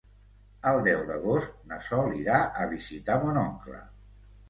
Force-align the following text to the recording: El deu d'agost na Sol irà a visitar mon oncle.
El 0.71 0.81
deu 0.87 1.03
d'agost 1.09 1.53
na 1.73 1.79
Sol 1.91 2.19
irà 2.25 2.43
a 2.65 2.69
visitar 2.75 3.23
mon 3.29 3.43
oncle. 3.47 3.89